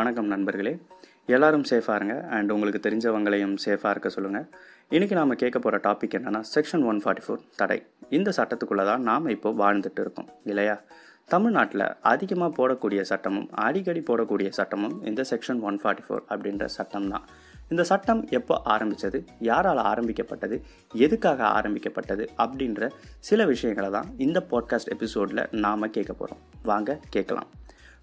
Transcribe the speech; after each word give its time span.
வணக்கம் 0.00 0.26
நண்பர்களே. 0.26 0.78
எல்லாரும் 1.26 1.64
சேஃபாக 1.70 1.94
இருங்க. 1.94 2.26
அண்ட் 2.30 2.50
உங்களுக்கு 2.50 2.90
தெரிஞ்சவங்களையும் 2.90 3.56
சேஃபாக 3.64 3.90
இருக்க 3.90 4.08
சொல்லுங்கள் 4.08 4.48
இன்றைக்கி 4.90 5.12
நாம் 5.12 5.30
கேட்க 5.30 5.58
போகிற 5.58 5.80
டாபிக் 5.88 6.18
என்னென்னா 6.18 6.42
செக்ஷன் 6.54 6.84
ஒன் 6.84 7.00
ஃபார்ட்டி 7.04 7.22
ஃபோர் 7.26 7.40
தடை. 7.56 7.86
இந்த 8.10 8.32
சட்டத்துக்குள்ளே 8.36 8.84
தான் 8.84 9.02
நாம் 9.02 9.26
இப்போ 9.26 9.50
வாழ்ந்துட்டு 9.50 10.00
இருக்கோம். 10.00 10.28
இல்லையா? 10.44 10.80
தமிழ்நாட்டில் 11.28 12.00
அதிகமாக 12.00 12.50
போடக்கூடிய 12.58 13.00
சட்டமும் 13.00 13.48
அடிக்கடி 13.50 14.00
போடக்கூடிய 14.00 14.48
சட்டமும் 14.48 15.04
இந்த 15.04 15.24
செக்ஷன் 15.30 15.60
ஒன் 15.60 15.80
ஃபார்ட்டி 15.82 16.04
ஃபோர் 16.08 16.22
அப்படின்ற 16.28 16.64
சட்டம் 16.64 17.08
தான். 17.08 17.24
இந்த 17.68 17.84
சட்டம் 17.84 18.28
எப்போ 18.28 18.60
ஆரம்பித்தது 18.64 19.24
யாரால் 19.38 19.76
ஆரம்பிக்கப்பட்டது? 19.76 20.62
எதுக்காக 20.94 21.44
ஆரம்பிக்கப்பட்டது? 21.44 22.30
அப்படின்ற 22.38 22.90
சில 23.18 23.44
விஷயங்களை 23.44 23.90
தான் 23.90 24.06
இந்த 24.18 24.46
பாட்காஸ்ட் 24.50 24.94
எபிசோடில் 24.96 25.48
நாம் 25.50 25.90
கேட்க 25.90 26.12
போகிறோம் 26.12 26.42
வாங்க 26.62 27.00
கேட்கலாம். 27.08 27.46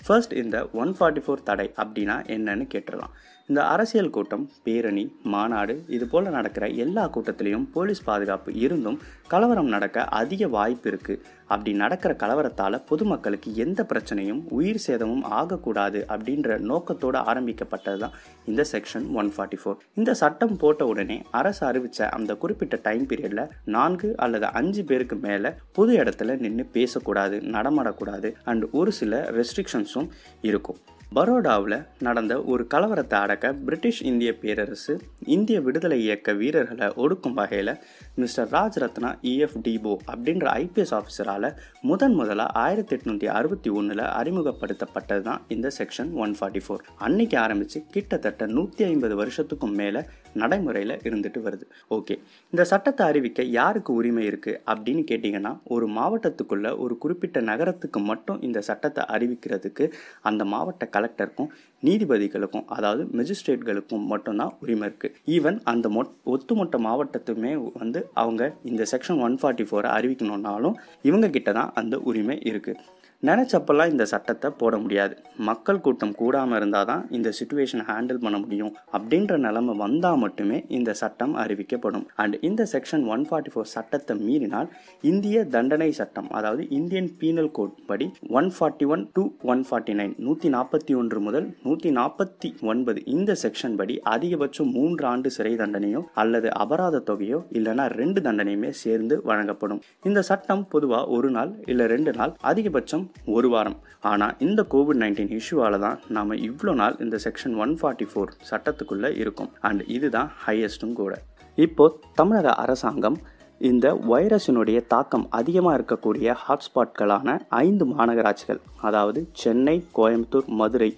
ஃபர்ஸ்ட் 0.05 0.33
இந்த 0.33 0.69
ஒன் 0.73 0.91
ஃபார்ட்டி 0.99 1.21
ஃபோர் 1.25 1.43
தடை 1.43 1.73
அப்படின்னா 1.75 2.15
என்னன்னு 2.35 2.65
கேட்டுடலாம். 2.73 3.13
இந்த 3.49 3.61
அரசியல் 3.65 4.09
கூட்டம் 4.09 4.49
பேரணி 4.63 5.03
மாநாடு 5.23 5.73
இது 5.87 6.05
போல் 6.07 6.25
நடக்கிற 6.29 6.65
எல்லா 6.67 7.03
கூட்டத்திலையும் 7.13 7.67
போலீஸ் 7.71 8.01
பாதுகாப்பு 8.03 8.51
இருந்தும் 8.55 8.97
கலவரம் 9.27 9.69
நடக்க 9.69 10.03
அதிக 10.11 10.47
வாய்ப்பு 10.47 10.89
இருக்குது 10.91 11.21
அப்படி 11.45 11.73
நடக்கிற 11.73 12.15
கலவரத்தால் 12.15 12.77
பொதுமக்களுக்கு 12.85 13.55
எந்த 13.55 13.83
பிரச்சனையும் 13.83 14.41
உயிர் 14.49 14.81
சேதமும் 14.85 15.23
ஆகக்கூடாது 15.31 16.01
அப்படின்ற 16.09 16.57
நோக்கத்தோடு 16.63 17.17
ஆரம்பிக்கப்பட்டது 17.23 17.97
தான் 17.97 18.17
இந்த 18.45 18.65
செக்ஷன் 18.71 19.07
ஒன் 19.13 19.31
ஃபார்ட்டி 19.37 19.59
ஃபோர் 19.61 19.79
இந்த 19.93 20.13
சட்டம் 20.13 20.57
போட்ட 20.57 20.85
உடனே 20.87 21.17
அரசு 21.31 21.65
அறிவித்த 21.65 22.09
அந்த 22.09 22.35
குறிப்பிட்ட 22.35 22.77
டைம் 22.83 23.07
பீரியடில் 23.07 23.45
நான்கு 23.63 24.15
அல்லது 24.17 24.49
அஞ்சு 24.51 24.83
பேருக்கு 24.83 25.15
மேலே 25.21 25.51
பொது 25.71 25.93
இடத்துல 25.93 26.37
நின்று 26.39 26.65
பேசக்கூடாது 26.73 27.39
நடமாடக்கூடாது 27.47 28.31
அண்ட் 28.43 28.65
ஒரு 28.71 28.91
சில 28.91 29.23
ரெஸ்ட்ரிக்ஷன்ஸும் 29.31 30.11
இருக்கும். 30.41 30.79
பரோடாவில் 31.11 31.85
நடந்த 31.99 32.43
ஒரு 32.43 32.67
கலவரத்தை 32.69 33.13
அடக்க 33.13 33.53
பிரிட்டிஷ் 33.53 34.01
இந்திய 34.01 34.35
பேரரசு 34.35 34.99
இந்திய 35.25 35.61
விடுதலை 35.61 36.03
இயக்க 36.03 36.33
வீரர்களை 36.33 36.87
ஒடுக்கும் 36.95 37.33
வகையில் 37.33 37.79
mister 38.15 38.49
Raj 38.51 38.73
Ratna 38.73 39.17
E F 39.21 39.57
டிபோ 39.61 39.97
அப்படின்ற 40.07 40.45
ஐபிஎஸ் 40.49 40.93
ஆஃபீஸரால் 40.93 41.55
முதன் 41.81 42.13
முதலாக 42.13 42.51
ஆயிரத்தி 42.59 42.95
எட்நூற்றி 42.95 43.25
அறுபத்தி 43.25 43.69
ஒன்றில் 43.69 43.99
அறிமுகப்படுத்தப்பட்டது 43.99 45.21
தான் 45.21 45.41
இந்த 45.47 45.71
செக்ஷன் 45.77 46.11
ஒன் 46.13 46.35
ஃபார்ட்டி 46.39 46.61
ஃபோர் 46.67 46.83
அன்னைக்கு 46.97 47.37
ஆரம்பித்து 47.37 47.85
கிட்டத்தட்ட 47.91 48.45
நூற்றி 48.47 48.83
ஐம்பது 48.83 49.15
வருஷத்துக்கும் 49.15 49.75
மேலே 49.75 50.01
நடைமுறையில் 50.33 50.99
இருந்துட்டு 51.03 51.41
வருது. 51.41 51.65
ஓகே 51.89 52.19
இந்த 52.53 52.63
சட்டத்தை 52.63 53.07
அறிவிக்க 53.07 53.43
யாருக்கு 53.43 53.93
உரிமை 53.93 54.27
இருக்குது 54.27 54.59
அப்படின்னு 54.65 55.03
கேட்டிங்கன்னா 55.11 55.59
ஒரு 55.63 55.87
மாவட்டத்துக்குள்ள 55.87 56.77
ஒரு 56.77 56.97
குறிப்பிட்ட 56.97 57.41
நகரத்துக்கு 57.41 57.99
மட்டும் 57.99 58.41
இந்த 58.41 58.61
சட்டத்தை 58.61 59.03
அறிவிக்கிறதுக்கு 59.09 59.91
அந்த 60.21 60.45
மாவட்ட 60.45 60.85
கலெக்டருக்கும் 60.97 61.49
நீதிபதிகளுக்கும் 61.83 62.67
அதாவது 62.69 63.03
மெஜிஸ்ட்ரேட்களுக்கும் 63.13 64.05
மட்டும்தான் 64.05 64.53
உரிமை 64.59 64.85
இருக்குது 64.87 65.15
ஈவன் 65.27 65.57
அந்த 65.63 65.87
மொ 65.89 66.03
ஒட்டுமொத்த 66.27 66.77
மாவட்டத்துமே 66.79 67.51
வந்து 67.73 67.99
அவங்க 68.15 68.43
இந்த 68.63 68.85
செக்ஷன் 68.91 69.21
ஒன் 69.21 69.37
ஃபார்ட்டி 69.41 69.67
ஃபோரை 69.69 69.91
அறிவிக்கணுன்னாலும் 69.93 70.77
இவங்க 71.01 71.29
கிட்ட 71.29 71.51
தான் 71.51 71.73
அந்த 71.73 71.97
உரிமை 72.03 72.37
இருக்குது 72.43 72.79
நினச்சப்பெல்லாம் 73.23 73.91
இந்த 73.91 74.05
சட்டத்தை 74.11 74.49
போட 74.59 74.73
முடியாது. 74.81 75.13
மக்கள் 75.47 75.81
கூட்டம் 75.85 76.13
கூடாமல் 76.19 76.57
இருந்தால் 76.59 76.87
தான் 76.89 77.03
இந்த 77.17 77.29
சுச்சுவேஷனை 77.37 77.83
ஹேண்டில் 77.87 78.21
பண்ண 78.23 78.37
முடியும். 78.43 78.73
அப்படின்ற 78.97 79.33
நிலைமை 79.45 79.73
வந்தால் 79.81 80.19
மட்டுமே 80.23 80.57
இந்த 80.77 80.91
சட்டம் 81.01 81.33
அறிவிக்கப்படும். 81.43 82.05
அண்ட் 82.23 82.35
இந்த 82.49 82.61
செக்ஷன் 82.73 83.05
ஒன் 83.13 83.23
ஃபார்ட்டி 83.29 83.51
ஃபோர் 83.53 83.69
சட்டத்தை 83.73 84.15
மீறினால் 84.25 84.69
இந்திய 85.11 85.45
தண்டனை 85.55 85.89
சட்டம் 85.99 86.29
அதாவது 86.39 86.63
இந்தியன் 86.79 87.09
பீனல் 87.21 87.51
கோட் 87.57 87.75
படி 87.89 88.07
one 88.39 88.51
forty 88.57 88.87
one 88.95 89.05
two 89.17 89.23
one 89.53 89.63
forty 89.69 89.95
nine 89.99 90.13
நூற்றி 90.27 90.51
நாற்பத்தி 90.55 90.95
ஒன்று 91.01 91.21
முதல் 91.27 91.47
நூற்றி 91.65 91.91
நாற்பத்தி 91.99 92.51
ஒன்பது 92.73 93.01
இந்த 93.15 93.37
செக்ஷன் 93.43 93.77
படி 93.81 93.97
அதிகபட்சம் 94.13 94.71
மூன்று 94.77 95.05
ஆண்டு 95.13 95.31
சிறை 95.37 95.55
தண்டனையோ 95.63 96.03
அல்லது 96.23 96.49
அபராத 96.65 97.03
தொகையோ 97.09 97.41
இல்லைனா 97.57 97.87
ரெண்டு 97.99 98.19
தண்டனையுமே 98.27 98.71
சேர்ந்து 98.83 99.17
வழங்கப்படும். 99.31 99.83
இந்த 100.09 100.19
சட்டம் 100.31 100.65
பொதுவாக 100.75 101.13
ஒரு 101.17 101.31
நாள் 101.37 101.53
இல்லை 101.73 101.87
ரெண்டு 101.95 102.13
நாள் 102.21 102.33
அதிகபட்சம் 102.51 103.05
ஒரு 103.35 103.49
வாரம். 103.53 103.77
ஆனால் 104.11 104.35
இந்த 104.47 104.61
கோவிட் 104.73 105.01
நைன்டீன் 105.03 105.33
இஷ்யூவால் 105.39 105.79
தான் 105.85 105.97
நாம் 106.17 106.33
இவ்வளோ 106.49 106.73
நாள் 106.81 106.97
இந்த 107.05 107.19
செக்ஷன் 107.25 107.55
ஒன் 107.63 107.73
ஃபார்ட்டி 107.79 108.07
ஃபோர் 108.11 108.33
சட்டத்துக்குள்ளே 108.49 109.11
இருக்கும். 109.23 109.49
அண்ட் 109.69 109.83
இதுதான் 109.95 110.29
ஹையஸ்ட்டும் 110.45 110.95
கூட. 111.01 111.15
இப்போ 111.57 111.85
தமிழக 112.21 112.53
அரசாங்கம் 112.63 113.19
இந்த 113.61 113.87
வைரஸினுடைய 114.09 114.79
தாக்கம் 114.87 115.23
அதிகமாக 115.37 115.77
இருக்கக்கூடிய 115.77 116.33
ஹாட்ஸ்பாட்களான 116.41 117.37
ஐந்து 117.65 117.85
மாநகராட்சிகள் 117.93 118.59
அதாவது 118.87 119.19
சென்னை 119.43 119.75
கோயம்புத்தூர் 119.97 120.49
மதுரை 120.59 120.91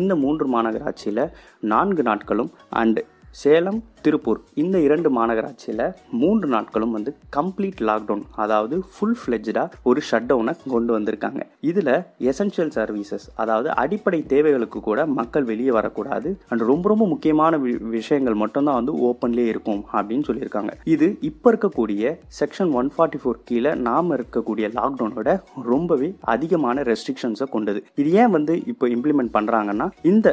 இந்த 0.00 0.12
மூன்று 0.22 0.46
மாநகராட்சியில் 0.54 1.24
நான்கு 1.72 2.02
நாட்களும் 2.02 2.52
அண்டு 2.82 3.02
சேலம் 3.40 3.78
திருப்பூர் 4.04 4.40
இந்த 4.62 4.76
இரண்டு 4.86 5.08
மாநகராட்சியில் 5.16 5.80
மூன்று 6.20 6.46
நாட்களும் 6.52 6.92
வந்து 6.96 7.10
கம்ப்ளீட் 7.36 7.80
லாக்டவுன் 7.88 8.22
அதாவது 8.42 8.76
ஃபுல் 8.90 9.16
ஃப்ளெஜ்டாக 9.20 9.78
ஒரு 9.90 10.00
ஷட் 10.08 10.28
டவுனை 10.30 10.52
கொண்டு 10.74 10.90
வந்திருக்காங்க. 10.96 11.40
இதில் 11.70 11.90
எசென்ஷியல் 12.30 12.72
சர்வீசஸ் 12.76 13.26
அதாவது 13.44 13.68
அடிப்படை 13.82 14.20
தேவைகளுக்கு 14.32 14.80
கூட 14.88 15.06
மக்கள் 15.18 15.48
வெளியே 15.50 15.72
வரக்கூடாது. 15.78 16.30
அண்ட் 16.50 16.64
ரொம்ப 16.70 16.88
ரொம்ப 16.92 17.06
முக்கியமான 17.14 17.60
விஷயங்கள் 17.96 18.40
மட்டும்தான் 18.44 18.78
வந்து 18.80 18.94
ஓப்பன்லேயே 19.08 19.50
இருக்கும் 19.54 19.82
அப்படின்னு 19.96 20.28
சொல்லியிருக்காங்க. 20.30 20.72
இது 20.94 21.08
இப்போ 21.30 21.48
இருக்கக்கூடிய 21.54 22.14
செக்ஷன் 22.40 22.72
ஒன் 22.80 22.92
ஃபார்ட்டி 22.96 23.20
ஃபோர் 23.24 23.44
கீழே 23.50 23.74
நாம் 23.90 24.16
இருக்கக்கூடிய 24.18 24.68
லாக்டவுனோட 24.78 25.38
ரொம்பவே 25.72 26.10
அதிகமான 26.36 26.86
ரெஸ்ட்ரிக்ஷன்ஸை 26.92 27.48
கொண்டது. 27.56 27.82
இது 28.02 28.10
ஏன் 28.22 28.34
வந்து 28.38 28.56
இப்போ 28.74 28.86
இம்ப்ளிமெண்ட் 28.96 29.36
பண்ணுறாங்கன்னா 29.38 29.88
இந்த 30.12 30.28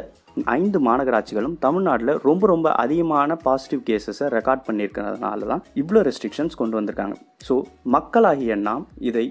ஐந்து 0.56 0.78
மாநகராட்சிகளும் 0.88 1.56
தமிழ்நாட்டில் 1.64 2.12
ரொம்ப 2.28 2.46
ரொம்ப 2.52 2.68
அதிகமான 2.82 3.36
பாசிட்டிவ் 3.46 3.82
கேசஸை 3.88 4.28
ரெக்கார்ட் 4.36 4.66
பண்ணியிருக்கிறதுனால 4.68 5.48
தான் 5.52 5.64
இவ்வளோ 5.80 6.02
ரெஸ்ட்ரிக்ஷன்ஸ் 6.08 6.60
கொண்டு 6.60 6.78
வந்திருக்காங்க. 6.78 7.16
ஸோ 7.48 7.56
மக்களாகிய 7.96 8.54
நாம் 8.68 8.86
இதை 9.10 9.26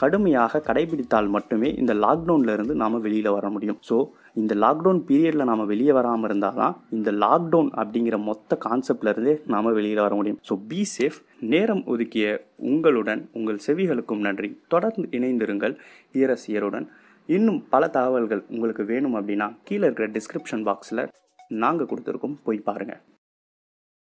கடுமையாக 0.00 0.62
கடைபிடித்தால் 0.68 1.28
மட்டுமே 1.34 1.68
இந்த 1.80 1.92
லாக்டவுன்ல 2.04 2.54
இருந்து 2.56 2.74
நாம் 2.82 3.02
வெளியில் 3.06 3.34
வர 3.36 3.46
முடியும். 3.54 3.78
ஸோ 3.88 3.96
இந்த 4.40 4.54
லாக்டவுன் 4.62 5.00
பீரியடில் 5.08 5.48
நாம் 5.50 5.70
வெளியே 5.72 5.92
வராமல் 5.98 6.28
இருந்தால் 6.28 6.58
தான் 6.60 6.74
இந்த 6.96 7.10
லாக்டவுன் 7.22 7.70
அப்படிங்கிற 7.80 8.16
மொத்த 8.30 8.58
கான்செப்ட்லேருந்தே 8.66 9.34
நாம் 9.52 9.70
வெளியில் 9.78 10.04
வர 10.06 10.14
முடியும். 10.18 10.40
ஸோ 10.48 10.56
பி 10.70 10.80
சேஃப் 10.96 11.18
நேரம் 11.52 11.82
ஒதுக்கிய 11.92 12.26
உங்களுடன் 12.70 13.22
உங்கள் 13.38 13.64
செவிகளுக்கும் 13.66 14.24
நன்றி. 14.26 14.50
தொடர்ந்து 14.74 15.08
இணைந்திருங்கள் 15.18 15.76
ஈரசியருடன் 16.20 16.88
இன்னும் 17.26 17.60
பல 17.68 17.88
தகவல்கள் 17.88 18.42
உங்களுக்கு 18.48 18.84
வேணும் 18.84 19.14
அப்படின்னா 19.14 19.46
கீழே 19.64 19.84
இருக்கிற 19.88 20.08
டிஸ்கிரிப்ஷன் 20.08 20.64
பாக்ஸில் 20.68 21.08
நாங்கள் 21.48 21.86
கொடுத்துருக்கோம். 21.86 22.36
போய் 22.44 22.66
பாருங்கள் 22.68 23.00